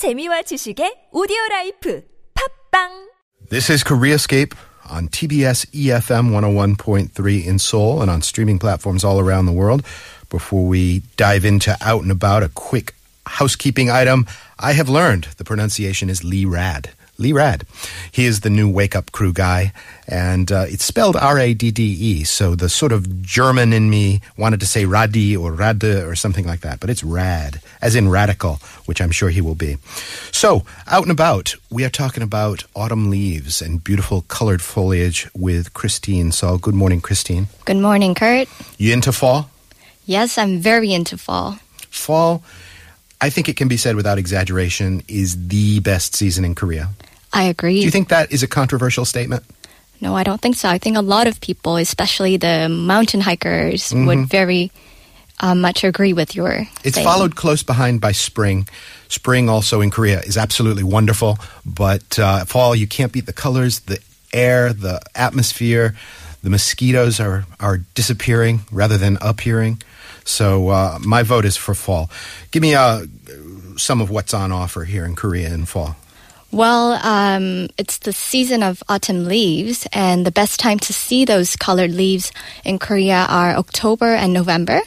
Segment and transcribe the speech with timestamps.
[0.00, 3.10] 재미와 지식의 오디오 라이프 팝빵
[3.50, 4.56] This is Koreascape
[4.88, 9.84] on TBS EFM 101.3 in Seoul and on streaming platforms all around the world.
[10.30, 12.94] Before we dive into Out and About, a quick
[13.26, 14.26] housekeeping item.
[14.58, 16.90] I have learned the pronunciation is Lee Rad.
[17.20, 17.64] Lee Rad.
[18.10, 19.72] He is the new Wake Up Crew guy,
[20.08, 22.24] and uh, it's spelled R A D D E.
[22.24, 26.46] So the sort of German in me wanted to say Radi or Rade or something
[26.46, 28.56] like that, but it's Rad, as in radical,
[28.86, 29.76] which I'm sure he will be.
[30.32, 35.74] So, out and about, we are talking about autumn leaves and beautiful colored foliage with
[35.74, 37.48] Christine So, Good morning, Christine.
[37.64, 38.48] Good morning, Kurt.
[38.78, 39.50] You into fall?
[40.06, 41.58] Yes, I'm very into fall.
[41.90, 42.42] Fall,
[43.20, 46.88] I think it can be said without exaggeration, is the best season in Korea.
[47.32, 47.78] I agree.
[47.78, 49.44] Do you think that is a controversial statement?
[50.00, 50.68] no, I don't think so.
[50.68, 54.72] I think a lot of people, especially the mountain hikers, would very
[55.40, 56.66] uh, much agree with your.
[56.84, 57.04] It's statement.
[57.04, 58.66] followed close behind by spring.
[59.08, 63.80] Spring also in Korea is absolutely wonderful, but uh, fall you can't beat the colors,
[63.80, 63.98] the
[64.32, 65.94] air, the atmosphere.
[66.42, 69.82] The mosquitoes are are disappearing rather than appearing.
[70.24, 72.10] So uh, my vote is for fall.
[72.50, 73.06] Give me uh,
[73.76, 75.96] some of what's on offer here in Korea in fall.
[76.52, 81.54] Well, um, it's the season of autumn leaves, and the best time to see those
[81.56, 82.32] colored leaves
[82.64, 84.80] in Korea are October and November.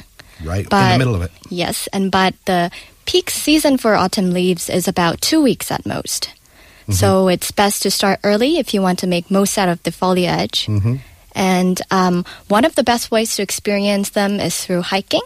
[0.43, 1.31] Right in the middle of it.
[1.49, 2.69] Yes, and but the
[3.05, 6.33] peak season for autumn leaves is about two weeks at most.
[6.89, 9.91] So it's best to start early if you want to make most out of the
[9.91, 10.67] foliage.
[11.33, 15.21] And um, one of the best ways to experience them is through hiking,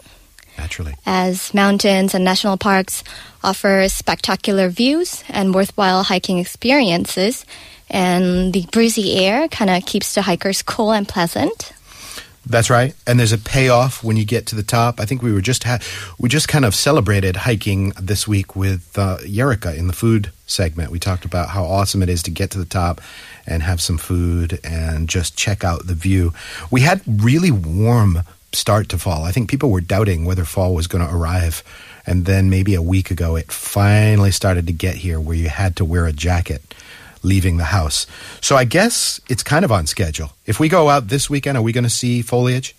[0.58, 0.94] Naturally.
[1.06, 3.04] as mountains and national parks
[3.42, 7.46] offer spectacular views and worthwhile hiking experiences.
[7.88, 11.72] And the breezy air kind of keeps the hikers cool and pleasant.
[12.44, 12.94] That's right.
[13.06, 15.00] And there's a payoff when you get to the top.
[15.00, 15.80] I think we were just ha-
[16.18, 20.90] we just kind of celebrated hiking this week with uh, Yerika in the food segment.
[20.90, 23.02] We talked about how awesome it is to get to the top
[23.46, 26.32] and have some food and just check out the view.
[26.70, 28.22] We had really warm
[28.52, 29.24] start to fall.
[29.24, 31.62] I think people were doubting whether fall was going to arrive.
[32.06, 35.76] And then maybe a week ago it finally started to get here where you had
[35.76, 36.74] to wear a jacket
[37.22, 38.06] leaving the house.
[38.40, 40.32] So I guess it's kind of on schedule.
[40.46, 42.74] If we go out this weekend, are we going to see foliage?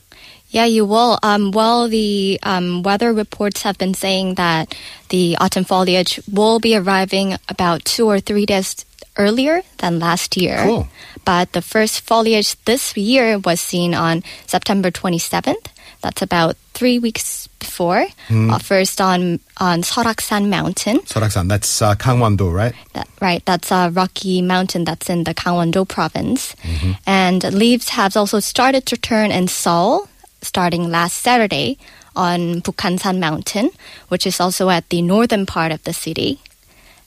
[0.50, 1.20] Yeah, you will.
[1.22, 4.76] Um, well, the um, weather reports have been saying that
[5.10, 8.84] the autumn foliage will be arriving about two or three days
[9.20, 10.64] earlier than last year.
[10.64, 10.88] Cool.
[11.26, 15.68] But the first foliage this year was seen on September 27th.
[16.02, 18.08] That's about three weeks before.
[18.30, 18.50] Hmm.
[18.50, 21.00] Uh, first on on Soraksan Mountain.
[21.04, 22.74] Soraksan, that's uh, Gangwon-do, right?
[22.94, 26.56] That, right, that's a rocky mountain that's in the Gangwon-do province.
[26.64, 26.92] Mm-hmm.
[27.06, 30.08] And leaves have also started to turn in Seoul
[30.42, 31.78] starting last Saturday
[32.16, 33.72] on Bukhansan Mountain,
[34.08, 36.40] which is also at the northern part of the city.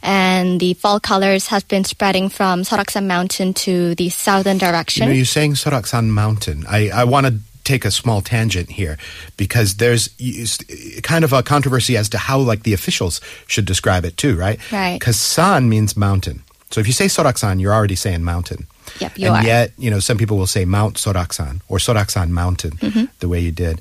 [0.03, 5.07] And the fall colors have been spreading from Soraksan Mountain to the southern You direction.
[5.07, 6.65] know, you're saying Soraksan Mountain.
[6.69, 8.99] I, I want to take a small tangent here
[9.37, 10.09] because there's
[11.05, 14.59] kind of a controversy as to how like the officials should describe it too, right?
[14.73, 14.99] Right.
[14.99, 16.43] Because san means mountain.
[16.73, 18.67] So if you say Soraksan, you're already saying mountain.
[18.99, 19.45] Yep, you and are.
[19.47, 23.05] yet, you know, some people will say Mount Soraksan or Soraksan Mountain Mm-hmm.
[23.21, 23.81] the way you did.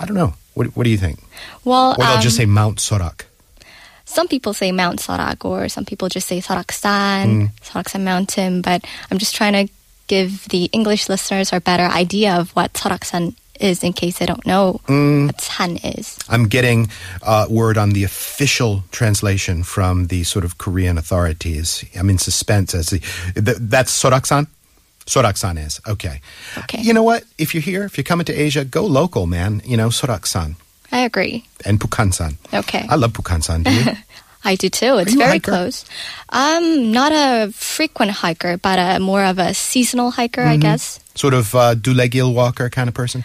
[0.00, 0.34] I don't know.
[0.54, 1.20] What, what do you think?
[1.64, 3.22] well, Or they'll just um, say Mount Sorak.
[4.04, 8.62] Some people say Mount Sorak, or some people just say Soraksan, Soraksan Mountain.
[8.62, 9.72] But I'm just trying to
[10.06, 14.44] give the English listeners a better idea of what Soraksan is in case they don't
[14.44, 16.18] know what San is.
[16.28, 16.90] I'm getting
[17.22, 21.84] uh, word on the official translation from the sort of Korean authorities.
[21.94, 22.98] I'm in suspense as the
[23.40, 24.48] th- that's Soraksan.
[25.06, 26.20] Soraksan is okay.
[26.58, 26.80] Okay.
[26.80, 27.24] You know what?
[27.38, 29.62] If you're here, if you're coming to Asia, go local, man.
[29.64, 30.56] You know Soraksan
[30.92, 31.44] I agree.
[31.64, 32.36] and Bukhansan.
[32.52, 32.86] Okay.
[32.88, 33.64] I love Bukhansan.
[33.64, 33.96] Do you?
[34.44, 34.98] I do too.
[34.98, 35.84] It's very close.
[36.28, 40.98] I'm not a frequent hiker, but a, more of a seasonal hiker, I guess.
[41.14, 43.24] sort of uh, Dulegil walker kind of person.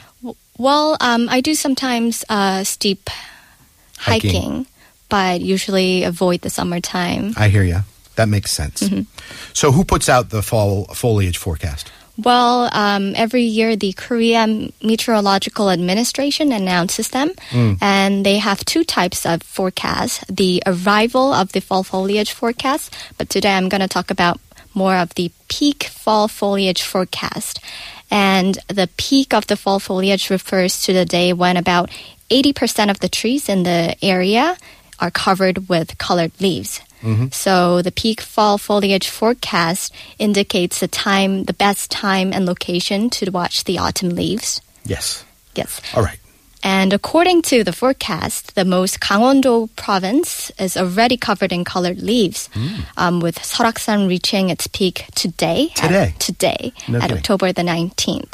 [0.59, 3.09] Well, um, I do sometimes uh, steep
[3.97, 4.31] Hiking.
[4.31, 4.65] hiking,
[5.09, 7.33] but usually avoid the summertime.
[7.35, 7.79] I hear you.
[8.15, 8.81] That makes sense.
[8.83, 9.01] Mm-hmm.
[9.53, 11.91] So, who puts out the fall foliage forecast?
[12.17, 14.47] Well, um, every year the Korea
[14.81, 17.31] Meteorological Administration announces them,
[17.79, 22.91] and they have two types of forecasts: the arrival of the fall foliage forecast.
[23.17, 24.39] But today I'm going to talk about
[24.73, 27.59] more of the peak fall foliage forecast.
[28.09, 31.89] And the peak of the fall foliage refers to the day when about
[32.29, 34.57] 80% of the trees in the area
[34.99, 36.81] are covered with colored leaves.
[37.31, 43.29] So the peak fall foliage forecast indicates the time, the best time and location to
[43.31, 44.61] watch the autumn leaves.
[44.85, 45.23] Yes.
[45.55, 45.81] Yes.
[45.95, 46.19] All right.
[46.63, 52.49] And according to the forecast, the most Gangwon-do province is already covered in colored leaves,
[52.97, 55.69] um, with Seoraksan reaching its peak today.
[55.77, 56.13] at- Today?
[56.19, 57.11] today, No at.
[57.11, 58.33] October the 19th.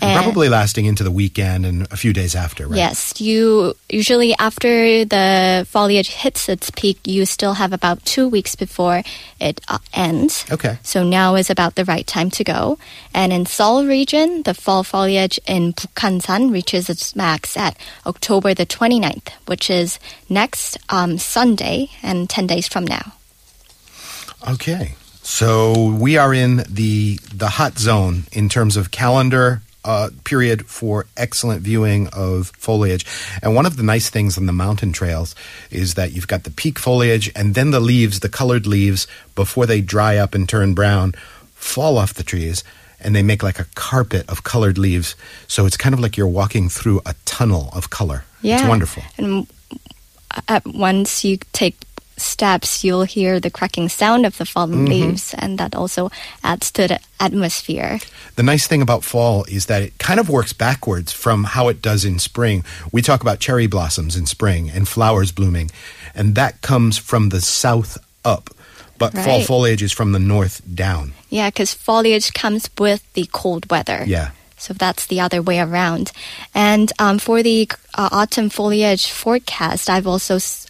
[0.00, 2.76] And And- probably lasting into the weekend and a few days after, right?
[2.76, 8.56] Yes, you usually after the foliage hits its peak, you still have about two weeks
[8.56, 9.04] before
[9.38, 10.44] it uh, ends.
[10.50, 10.78] Okay.
[10.82, 12.76] So now is about the right time to go.
[13.14, 18.66] And in Seoul region, the fall foliage in Bukhansan reaches its max at October the
[18.66, 23.12] 29th, which is next um, Sunday and 10 days from now.
[24.48, 24.96] Okay.
[25.22, 31.06] So we are in the the hot zone in terms of calendar uh, period for
[31.16, 33.06] excellent viewing of foliage.
[33.42, 35.34] And one of the nice things on the mountain trails
[35.70, 39.66] is that you've got the peak foliage and then the leaves, the colored leaves, before
[39.66, 41.12] they dry up and turn brown,
[41.54, 42.64] fall off the trees.
[43.00, 45.14] And they make like a carpet of colored leaves.
[45.46, 48.24] So it's kind of like you're walking through a tunnel of color.
[48.40, 48.60] Yeah.
[48.60, 49.02] It's wonderful.
[49.18, 49.46] And
[50.48, 51.76] at once you take
[52.16, 56.10] steps, you'll hear the cracking sound of the fallen leaves, and that also
[56.42, 57.98] adds to the atmosphere.
[58.36, 61.82] The nice thing about fall is that it kind of works backwards from how it
[61.82, 62.64] does in spring.
[62.92, 65.70] We talk about cherry blossoms in spring and flowers blooming,
[66.14, 68.50] and that comes from the south up.
[68.96, 71.14] But fall foliage is from the north down.
[71.28, 74.04] Yeah, because foliage comes with the cold weather.
[74.06, 74.30] Yeah.
[74.56, 76.12] So that's the other way around.
[76.54, 80.66] And um, for the uh, autumn foliage forecast, I've also, s-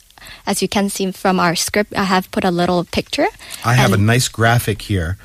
[0.47, 3.26] as you can see from our script, I have put a little picture.
[3.65, 5.17] I have a nice graphic here,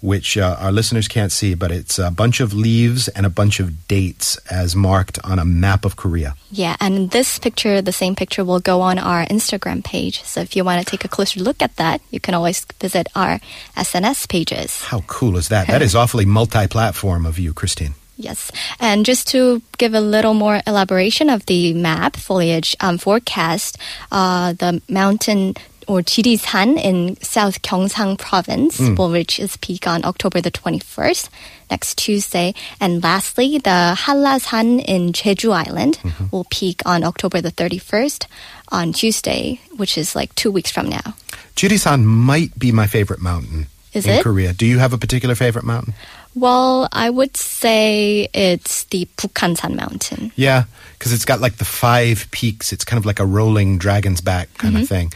[0.00, 3.60] which uh, our listeners can't see, but it's a bunch of leaves and a bunch
[3.60, 6.34] of dates as marked on a map of Korea.
[6.50, 10.22] Yeah, and this picture, the same picture, will go on our Instagram page.
[10.24, 13.08] So if you want to take a closer look at that, you can always visit
[13.14, 13.40] our
[13.76, 14.82] SNS pages.
[14.82, 15.68] How cool is that?
[15.68, 17.94] That is awfully multi platform of you, Christine.
[18.16, 18.52] Yes.
[18.78, 23.78] And just to give a little more elaboration of the map foliage um, forecast,
[24.10, 25.54] uh, the mountain
[25.88, 31.28] or Jirisan in South Gyeongsang province will reach its peak on October the 21st,
[31.70, 32.54] next Tuesday.
[32.80, 35.98] And lastly, the Hallasan in Jeju Island
[36.30, 38.26] will peak on October the 31st
[38.70, 41.14] on Tuesday, which is like two weeks from now.
[41.56, 44.22] Jirisan might be my favorite mountain Is in it?
[44.22, 44.52] Korea.
[44.52, 45.94] Do you have a particular favorite mountain?
[46.34, 50.32] Well, I would say it's the Bukhansan mountain.
[50.36, 50.64] Yeah,
[50.98, 52.72] because it's got like the five peaks.
[52.72, 54.82] It's kind of like a rolling dragon's back kind Mm-hmm.
[54.82, 55.12] of thing.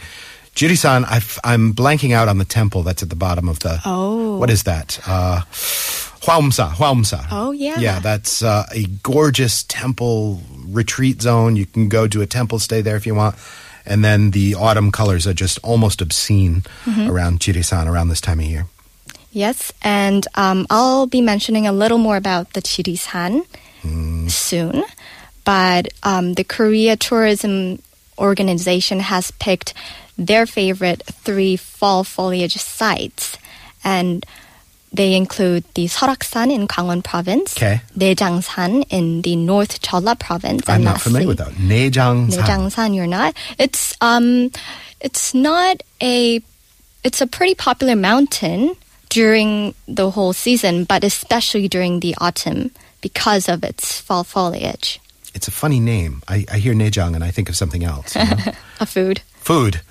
[0.55, 3.79] Jirisan, I've, I'm blanking out on the temple that's at the bottom of the.
[3.85, 4.37] Oh.
[4.37, 4.99] What is that?
[5.07, 6.71] Uh, Hwaumsa.
[6.71, 7.25] Hwaumsa.
[7.31, 7.79] Oh, yeah.
[7.79, 11.55] Yeah, that's uh, a gorgeous temple retreat zone.
[11.55, 13.35] You can go to a temple, stay there if you want.
[13.85, 17.09] And then the autumn colors are just almost obscene Mm-hmm.
[17.09, 18.65] around Jirisan around this time of year.
[19.31, 23.45] Yes, and um, I'll be mentioning a little more about the Jirisan
[24.29, 24.83] soon.
[25.45, 27.79] But um, the Korea Tourism
[28.17, 29.73] Organization has picked
[30.17, 33.37] their favorite three fall foliage sites,
[33.83, 34.25] and
[34.91, 37.81] they include the Seoraksan in Gangwon Province, Okay.
[37.95, 41.51] Naejangsan in the North Cholla Province, I'm and not lastly, familiar with that.
[41.53, 42.29] Nejangsan.
[42.31, 43.35] Naejangsan, you're not.
[43.59, 44.49] It's um,
[44.99, 46.41] it's not a.
[47.03, 48.75] It's a pretty popular mountain
[49.09, 52.71] during the whole season, but especially during the autumn
[53.01, 54.99] because of its fall foliage.
[55.33, 56.21] It's a funny name.
[56.27, 58.15] I, I hear Nejang and I think of something else.
[58.15, 58.37] you know?
[58.79, 59.21] A food.
[59.37, 59.81] food.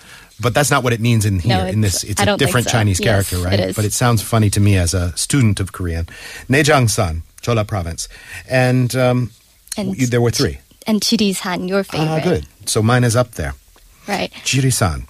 [0.41, 1.57] But that's not what it means in here.
[1.57, 2.73] No, in this, it's I a different so.
[2.73, 3.59] Chinese Yes, character, right?
[3.61, 3.77] it.
[3.77, 6.07] But it sounds funny to me as a student of Korean.
[6.49, 8.09] Nejang-san, Chola Province,
[8.51, 9.31] and, um,
[9.79, 10.59] And you- there were three.
[10.87, 12.09] And Jirisan, your favorite.
[12.09, 12.47] Ah, good.
[12.67, 13.55] So mine is up there.
[14.07, 14.31] Right.
[14.45, 15.07] Jiri-san.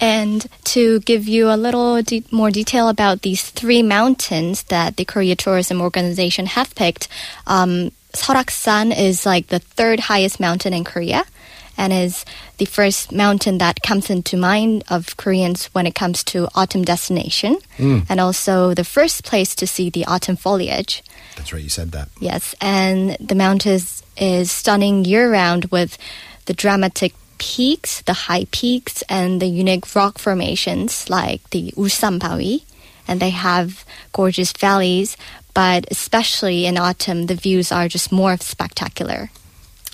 [0.00, 5.04] And to give you a little de- more detail about these three mountains that the
[5.04, 7.08] Korea Tourism Organization have picked,
[7.46, 11.24] um, Seoraksan is like the third highest mountain in Korea
[11.76, 12.24] and is
[12.56, 17.58] the first mountain that comes into mind of Koreans when it comes to autumn destination
[17.78, 21.04] and also the first place to see the autumn foliage.
[21.36, 22.08] That's right, you said that.
[22.18, 25.96] Yes, and the mountain is, is stunning year round with
[26.46, 32.64] the dramatic peaks, the high peaks, and the unique rock formations like the Ulsanbawi.
[33.06, 35.16] And they have gorgeous valleys,
[35.54, 39.30] but especially in autumn, the views are just more spectacular.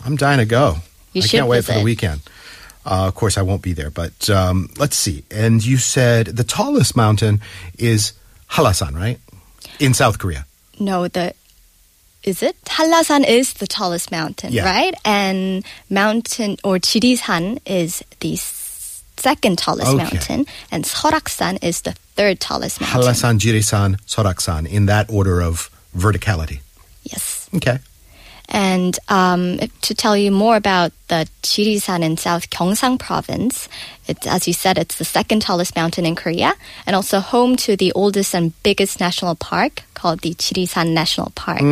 [0.04, 0.76] I'm dying to go.
[1.12, 2.20] You I should can't wait for the weekend.
[2.84, 5.24] Uh, of course, I won't be there, but um, let's see.
[5.30, 7.40] And you said the tallest mountain
[7.78, 8.12] is
[8.50, 9.18] Hallasan, right?
[9.78, 10.44] In South Korea.
[10.78, 11.34] No, the
[12.25, 14.64] is it Hallasan is the tallest mountain, Yeah.
[14.64, 14.95] right?
[15.04, 18.37] And mountain or Jirisan is the
[19.16, 20.02] second tallest Okay.
[20.04, 23.00] mountain, and Seoraksan is the third tallest mountain.
[23.02, 26.61] Hallasan, Jirisan, Soraksan, in that order of verticality.
[27.04, 27.47] Yes.
[27.54, 27.78] Okay.
[28.48, 33.68] And um, to tell you more about the Jirisan in South Gyeongsang province,
[34.06, 36.54] it's, as you said, it's the second tallest mountain in Korea
[36.86, 41.62] and also home to the oldest and biggest national park called the Jirisan National Park.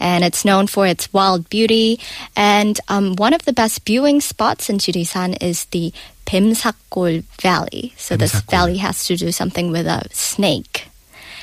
[0.00, 2.00] And it's known for its wild beauty.
[2.34, 5.92] And um, one of the best viewing spots in Jirisan is the
[6.26, 7.92] Baemsagol Valley.
[7.96, 10.89] So this valley has to do something with a snake.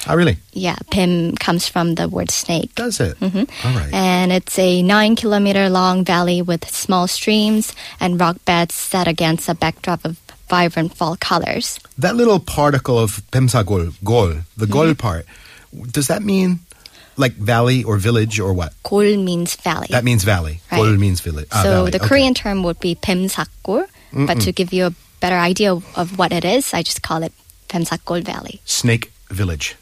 [0.09, 0.37] Oh, really?
[0.53, 2.73] Yeah, Pim comes from the word snake.
[2.75, 3.17] Does it?
[3.21, 3.29] All
[3.63, 3.93] right.
[3.93, 9.49] And it's a nine kilometer long valley with small streams and rock beds set against
[9.49, 11.79] a backdrop of vibrant fall colors.
[11.97, 14.71] that little particle of Baemsagol, gol, the Mm-hmm.
[14.71, 15.25] gol part,
[15.91, 16.59] does that mean
[17.17, 18.71] like valley or village or what?
[18.83, 19.87] Gol means valley.
[19.89, 20.61] That means valley.
[20.71, 20.77] Right.
[20.77, 21.47] Gol means village.
[21.51, 21.91] ah, so valley.
[21.91, 22.07] the Okay.
[22.07, 26.31] Korean term would be Baemsagol, but to give you a better idea of, of what
[26.31, 27.33] it is, I just call it
[27.69, 28.61] Baemsagol Valley.
[28.63, 29.75] Snake village.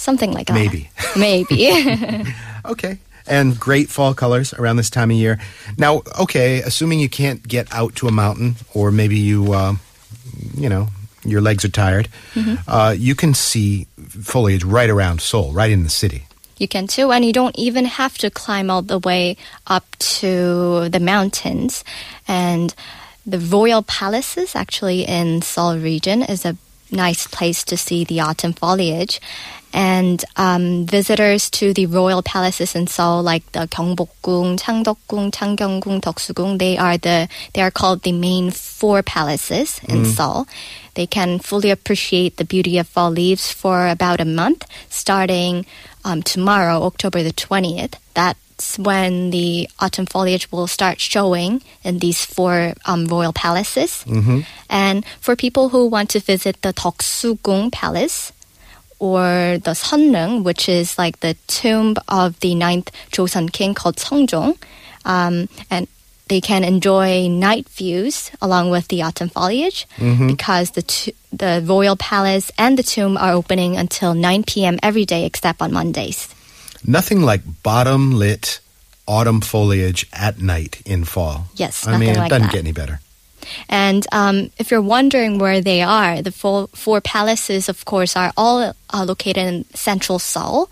[0.00, 0.54] Something like that.
[0.54, 0.90] Maybe.
[1.16, 2.24] Maybe.
[2.64, 2.98] Okay.
[3.26, 5.38] And great fall colors around this time of year.
[5.78, 9.74] Now, okay, assuming you can't get out to a mountain or maybe you, uh,
[10.54, 10.88] you know,
[11.24, 12.08] your legs are tired,
[12.68, 16.26] uh, you can see foliage right around Seoul, right in the city.
[16.58, 19.84] You can too, and you don't even have to climb all the way up
[20.20, 21.84] to the mountains.
[22.28, 22.74] And
[23.24, 26.56] the royal palaces, actually in Seoul region, is a
[26.92, 29.20] nice place to see the autumn foliage.
[29.72, 36.58] And um, visitors to the royal palaces in Seoul, like the Gyeongbokgung, Changdeokgung, Changgyeonggung, Deoksugung,
[36.58, 40.48] they are the they are called the main four palaces in Seoul.
[40.94, 45.66] They can fully appreciate the beauty of fall leaves for about a month, starting
[46.04, 47.94] um, tomorrow, October the 20th.
[48.60, 54.04] That's when the autumn foliage will start showing in these four um, royal palaces.
[54.68, 58.32] And for people who want to visit the Deoksugung Palace,
[58.98, 64.60] or the Seolleung, which is like the tomb of the ninth Joseon king called Seongjong,
[65.06, 65.88] um, and
[66.28, 69.88] they can enjoy night views along with the autumn foliage
[70.28, 74.76] because the t- the royal palace and the tomb are opening until 9 p.m.
[74.82, 76.28] every day except on Mondays.
[76.86, 78.60] Nothing like bottom lit
[79.06, 81.46] autumn foliage at night in fall.
[81.56, 82.52] Yes, I mean, it like doesn't that.
[82.52, 83.00] get any better.
[83.68, 88.32] And um, if you're wondering where they are, the four, four palaces, of course, are
[88.36, 90.70] all uh, located in central Seoul.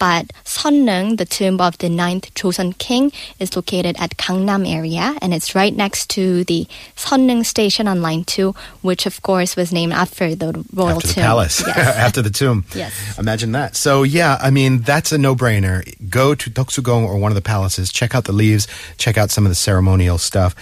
[0.00, 5.32] But Seolleung, the tomb of the ninth Joseon king, is located at Gangnam area, and
[5.32, 6.66] it's right next to the
[6.96, 11.14] Seolleung station on Line 2, which, of course, was named after the royal after the
[11.14, 11.22] tomb.
[11.24, 11.96] palace, Yes.
[12.06, 12.64] after the tomb.
[12.74, 13.18] Yes.
[13.18, 13.76] Imagine that.
[13.76, 15.84] So yeah, I mean that's a no-brainer.
[16.10, 17.92] Go to Deoksugung or one of the palaces.
[17.92, 18.66] Check out the leaves.
[18.96, 20.54] Check out some of the ceremonial stuff.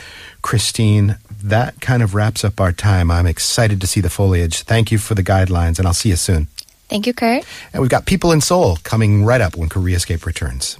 [0.42, 3.11] Christine, that kind of wraps up our time.
[3.11, 4.62] I'm excited to see the foliage.
[4.62, 6.49] Thank you for the guidelines, and I'll see you soon.
[6.88, 7.45] Thank you, Kurt.
[7.73, 10.78] And we've got people in Seoul coming right up when Koreascape returns.